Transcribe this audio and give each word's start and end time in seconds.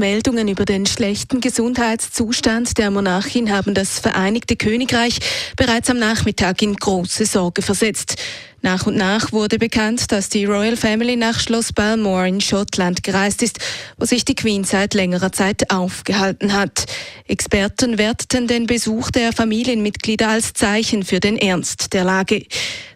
Meldungen 0.00 0.48
über 0.48 0.64
den 0.64 0.86
schlechten 0.86 1.42
Gesundheitszustand 1.42 2.78
der 2.78 2.90
Monarchin 2.90 3.52
haben 3.52 3.74
das 3.74 3.98
Vereinigte 3.98 4.56
Königreich 4.56 5.18
bereits 5.56 5.90
am 5.90 5.98
Nachmittag 5.98 6.62
in 6.62 6.74
große 6.74 7.26
Sorge 7.26 7.60
versetzt. 7.60 8.16
Nach 8.62 8.86
und 8.86 8.96
nach 8.96 9.32
wurde 9.32 9.58
bekannt, 9.58 10.10
dass 10.10 10.28
die 10.28 10.46
Royal 10.46 10.76
Family 10.76 11.16
nach 11.16 11.38
Schloss 11.38 11.72
Balmore 11.72 12.26
in 12.26 12.40
Schottland 12.40 13.02
gereist 13.02 13.42
ist, 13.42 13.58
wo 13.98 14.06
sich 14.06 14.24
die 14.24 14.34
Queen 14.34 14.64
seit 14.64 14.94
längerer 14.94 15.32
Zeit 15.32 15.70
aufgehalten 15.70 16.54
hat. 16.54 16.86
Experten 17.28 17.98
werteten 17.98 18.46
den 18.46 18.66
Besuch 18.66 19.10
der 19.10 19.32
Familienmitglieder 19.32 20.28
als 20.28 20.54
Zeichen 20.54 21.04
für 21.04 21.20
den 21.20 21.36
Ernst 21.36 21.92
der 21.92 22.04
Lage. 22.04 22.44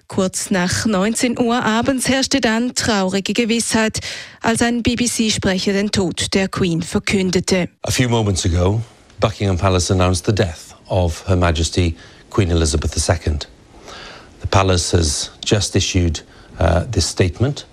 Kurz 0.06 0.50
nach 0.50 0.84
19 0.84 1.38
Uhr 1.38 1.64
abends 1.64 2.08
herrschte 2.08 2.40
dann 2.40 2.74
traurige 2.74 3.32
Gewissheit, 3.32 4.00
als 4.42 4.60
ein 4.60 4.82
BBC-Sprecher 4.82 5.72
den 5.72 5.90
Tod 5.90 6.34
der 6.34 6.48
Queen 6.48 6.82
verkündete. 6.82 7.68
A 7.82 7.90
few 7.90 8.08
moments 8.08 8.44
ago, 8.44 8.82
Buckingham 9.18 9.56
Palace 9.56 9.90
announced 9.90 10.26
the 10.26 10.32
death 10.32 10.74
of 10.88 11.26
Her 11.26 11.36
Majesty 11.36 11.96
Queen 12.30 12.50
Elizabeth 12.50 12.94
II. 12.96 13.38
The 14.40 14.46
palace 14.50 14.92
has 14.92 15.30
just 15.42 15.74
issued 15.74 16.20
uh, 16.58 16.84
this 16.90 17.06
statement. 17.06 17.64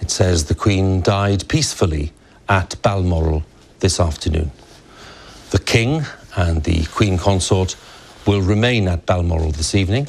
It 0.00 0.10
says 0.10 0.44
the 0.44 0.54
Queen 0.54 1.02
died 1.02 1.48
peacefully 1.48 2.12
at 2.48 2.80
Balmoral 2.82 3.42
this 3.80 3.98
afternoon. 3.98 4.52
The 5.50 5.58
King 5.58 6.04
and 6.36 6.62
the 6.62 6.84
Queen 6.84 7.18
Consort 7.18 7.74
will 8.26 8.42
remain 8.42 8.86
at 8.86 9.06
Balmoral 9.06 9.50
this 9.50 9.74
evening 9.74 10.06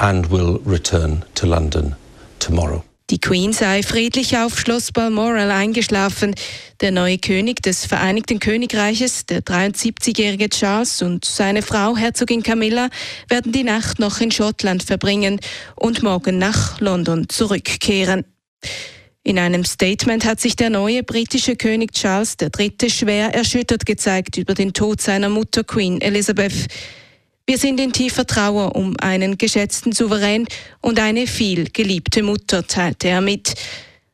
and 0.00 0.30
will 0.30 0.60
return 0.66 1.24
to 1.34 1.46
London 1.46 1.94
tomorrow. 2.38 2.82
Die 3.10 3.20
Queen 3.20 3.52
sei 3.52 3.82
friedlich 3.82 4.36
auf 4.36 4.56
Schloss 4.56 4.92
Balmoral 4.92 5.50
eingeschlafen. 5.50 6.32
Der 6.80 6.92
neue 6.92 7.18
König 7.18 7.60
des 7.60 7.84
Vereinigten 7.84 8.38
Königreiches, 8.38 9.26
der 9.26 9.42
73-jährige 9.42 10.48
Charles 10.48 11.02
und 11.02 11.24
seine 11.24 11.62
Frau 11.62 11.96
Herzogin 11.96 12.44
Camilla 12.44 12.88
werden 13.28 13.50
die 13.50 13.64
Nacht 13.64 13.98
noch 13.98 14.20
in 14.20 14.30
Schottland 14.30 14.84
verbringen 14.84 15.40
und 15.74 16.04
morgen 16.04 16.38
nach 16.38 16.80
London 16.80 17.28
zurückkehren. 17.28 18.24
In 19.24 19.40
einem 19.40 19.64
Statement 19.64 20.24
hat 20.24 20.40
sich 20.40 20.54
der 20.54 20.70
neue 20.70 21.02
britische 21.02 21.56
König 21.56 21.92
Charles 21.92 22.36
III. 22.40 22.90
schwer 22.90 23.34
erschüttert 23.34 23.84
gezeigt 23.86 24.38
über 24.38 24.54
den 24.54 24.72
Tod 24.72 25.00
seiner 25.00 25.28
Mutter 25.28 25.64
Queen 25.64 26.00
Elizabeth. 26.00 26.68
Wir 27.50 27.58
sind 27.58 27.80
in 27.80 27.92
tiefer 27.92 28.28
Trauer 28.28 28.76
um 28.76 28.94
einen 29.00 29.36
geschätzten 29.36 29.90
Souverän 29.90 30.46
und 30.82 31.00
eine 31.00 31.26
viel 31.26 31.68
geliebte 31.68 32.22
Mutter, 32.22 32.64
teilte 32.64 33.08
er 33.08 33.20
mit. 33.20 33.54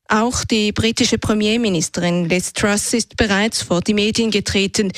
Auch 0.08 0.42
die 0.46 0.72
britische 0.72 1.18
Premierministerin 1.18 2.30
Liz 2.30 2.54
Truss 2.54 2.94
ist 2.94 3.14
bereits 3.18 3.60
vor 3.60 3.82
die 3.82 3.92
Medien 3.92 4.30
getreten. 4.30 4.90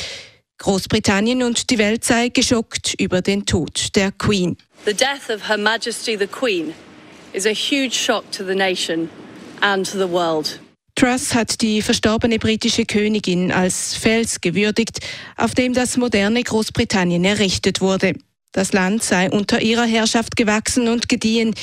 Großbritannien 0.58 1.42
und 1.42 1.68
die 1.68 1.78
Welt 1.78 2.04
sei 2.04 2.28
geschockt 2.28 2.94
über 3.00 3.22
den 3.22 3.44
Tod 3.44 3.96
der 3.96 4.12
Queen. 4.12 4.56
The 4.86 4.94
death 4.94 5.28
of 5.34 5.48
Her 5.48 5.58
Majesty 5.58 6.16
the 6.16 6.28
Queen 6.28 6.72
is 7.32 7.44
a 7.44 7.52
huge 7.52 7.94
shock 7.94 8.30
to 8.30 8.44
the 8.44 8.54
nation 8.54 9.10
and 9.62 9.84
to 9.84 9.98
the 9.98 10.08
world. 10.08 10.60
Truss 10.94 11.34
hat 11.34 11.60
die 11.60 11.82
verstorbene 11.82 12.38
britische 12.38 12.84
Königin 12.84 13.50
als 13.50 13.96
Fels 13.96 14.40
gewürdigt, 14.40 15.00
auf 15.36 15.56
dem 15.56 15.72
das 15.72 15.96
moderne 15.96 16.44
Großbritannien 16.44 17.24
errichtet 17.24 17.80
wurde. 17.80 18.14
Das 18.52 18.72
Land 18.72 19.02
sei 19.02 19.30
unter 19.30 19.60
ihrer 19.60 19.84
Herrschaft 19.84 20.36
gewachsen 20.36 20.88
und 20.88 21.08
gediehen. 21.08 21.54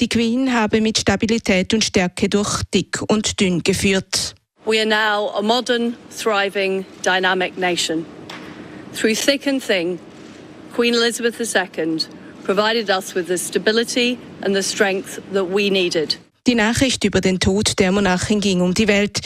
Die 0.00 0.08
Queen 0.08 0.52
habe 0.52 0.80
mit 0.80 0.98
Stabilität 0.98 1.72
und 1.72 1.84
Stärke 1.84 2.28
durch 2.28 2.62
dick 2.74 3.00
und 3.08 3.40
dünn 3.40 3.62
geführt. 3.62 4.34
We 4.66 4.78
are 4.78 4.86
now 4.86 5.30
a 5.36 5.42
modern, 5.42 5.94
thriving, 6.10 6.84
dynamic 7.04 7.56
nation. 7.58 8.04
Through 8.94 9.14
thick 9.14 9.46
and 9.46 9.62
thin, 9.62 9.98
Queen 10.74 10.94
Elizabeth 10.94 11.38
II 11.38 11.98
provided 12.44 12.90
us 12.90 13.14
with 13.14 13.26
the 13.28 13.38
stability 13.38 14.18
and 14.42 14.54
the 14.54 14.62
strength 14.62 15.20
that 15.32 15.46
we 15.48 15.70
needed. 15.70 16.18
Die 16.46 16.54
Nachricht 16.54 17.04
über 17.04 17.20
den 17.20 17.38
Tod 17.40 17.78
der 17.78 17.92
Monarchin 17.92 18.40
ging 18.40 18.60
um 18.60 18.74
die 18.74 18.88
Welt. 18.88 19.20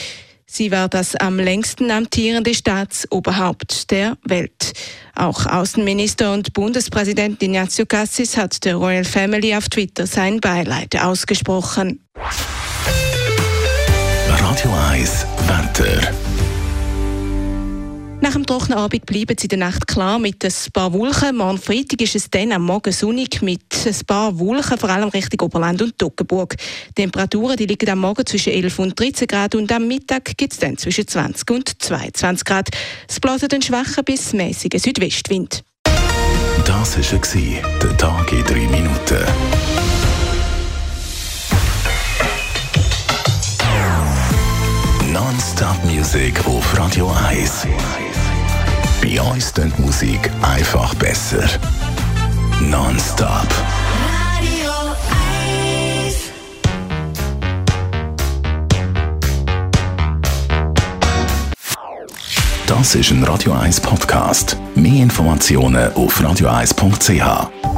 Sie 0.51 0.73
war 0.73 0.89
das 0.89 1.15
am 1.15 1.39
längsten 1.39 1.91
amtierende 1.91 2.55
Staatsoberhaupt 2.55 3.91
der 3.91 4.17
Welt. 4.25 4.73
Auch 5.15 5.45
Außenminister 5.45 6.33
und 6.33 6.55
Bundespräsident 6.55 7.43
Ignazio 7.43 7.85
Cassis 7.85 8.37
hat 8.37 8.65
der 8.65 8.77
Royal 8.77 9.05
Family 9.05 9.55
auf 9.55 9.69
Twitter 9.69 10.07
sein 10.07 10.41
Beileid 10.41 10.97
ausgesprochen. 10.97 12.01
Radio 14.29 14.73
1, 14.91 15.27
Wetter. 15.47 16.13
Nach 18.29 18.35
dem 18.35 18.45
trockenen 18.45 18.77
Abend 18.77 19.07
bleiben 19.07 19.35
sie 19.39 19.47
in 19.47 19.49
der 19.49 19.59
Nacht 19.59 19.87
klar 19.87 20.19
mit 20.19 20.45
ein 20.45 20.53
paar 20.75 20.93
Wolken. 20.93 21.39
Morgen 21.39 21.57
Freitag 21.57 22.03
ist 22.03 22.15
es 22.15 22.29
dann 22.29 22.53
am 22.53 22.63
Morgen 22.63 22.93
sonnig 22.93 23.41
mit 23.41 23.63
ein 23.87 24.07
paar 24.07 24.39
Wolken, 24.39 24.77
vor 24.77 24.91
allem 24.91 25.09
Richtung 25.09 25.41
Oberland 25.41 25.81
und 25.81 25.97
Toggenburg. 25.97 26.55
Temperaturen 26.95 27.57
die 27.57 27.65
liegen 27.65 27.89
am 27.89 28.01
Morgen 28.01 28.27
zwischen 28.27 28.53
11 28.53 28.79
und 28.81 29.01
13 29.01 29.27
Grad 29.29 29.55
und 29.55 29.73
am 29.73 29.89
Mittag 29.89 30.37
gibt 30.37 30.53
es 30.53 30.59
dann 30.59 30.77
zwischen 30.77 31.09
20 31.09 31.51
und 31.51 31.83
22 31.83 32.45
Grad. 32.45 32.69
Es 33.09 33.19
bläst 33.19 33.51
ein 33.51 33.63
schwacher 33.63 34.03
bis 34.03 34.35
mäßiger 34.35 34.79
Südwestwind. 34.79 35.65
Das 36.67 36.99
war 36.99 37.63
der 37.83 37.97
Tag 37.97 38.31
in 38.31 38.45
3 38.45 38.55
Minuten. 38.69 39.25
Non-Stop 45.11 45.83
Music 45.85 46.47
auf 46.47 46.79
Radio 46.79 47.11
1. 47.31 47.67
Bei 49.09 49.23
uns 49.23 49.55
klingt 49.55 49.79
die 49.79 49.83
Musik 49.83 50.31
einfach 50.43 50.95
besser. 50.97 51.43
Non-Stop. 52.61 53.49
Radio 54.05 54.71
1. 56.05 56.15
Das 62.67 62.95
ist 62.95 63.11
ein 63.11 63.25
Radio 63.25 63.55
1 63.55 63.81
Podcast. 63.81 64.59
Mehr 64.75 65.05
Informationen 65.05 65.91
auf 65.95 66.21
radio1.ch. 66.21 67.78